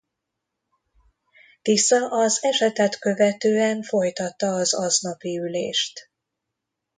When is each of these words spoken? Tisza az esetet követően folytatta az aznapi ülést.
Tisza 1.61 2.07
az 2.09 2.43
esetet 2.43 2.99
követően 2.99 3.81
folytatta 3.81 4.47
az 4.55 4.73
aznapi 4.73 5.37
ülést. 5.39 6.09